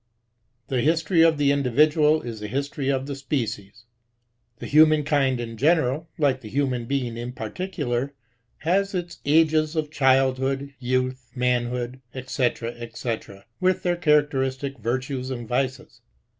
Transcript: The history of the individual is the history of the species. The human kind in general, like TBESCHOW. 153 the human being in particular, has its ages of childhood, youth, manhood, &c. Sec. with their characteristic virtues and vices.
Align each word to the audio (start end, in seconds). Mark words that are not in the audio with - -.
The 0.67 0.81
history 0.81 1.21
of 1.21 1.37
the 1.37 1.51
individual 1.51 2.23
is 2.23 2.39
the 2.39 2.47
history 2.47 2.89
of 2.89 3.05
the 3.05 3.15
species. 3.15 3.83
The 4.57 4.65
human 4.65 5.03
kind 5.03 5.39
in 5.39 5.57
general, 5.57 6.09
like 6.17 6.37
TBESCHOW. 6.37 6.43
153 6.49 6.49
the 6.49 6.55
human 6.55 6.85
being 6.87 7.17
in 7.21 7.33
particular, 7.33 8.13
has 8.57 8.95
its 8.95 9.19
ages 9.25 9.75
of 9.75 9.91
childhood, 9.91 10.73
youth, 10.79 11.29
manhood, 11.35 12.01
&c. 12.15 12.49
Sec. 12.95 13.45
with 13.59 13.83
their 13.83 13.95
characteristic 13.95 14.79
virtues 14.79 15.29
and 15.29 15.47
vices. 15.47 16.01